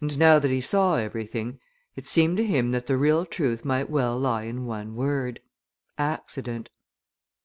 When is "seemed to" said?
2.08-2.44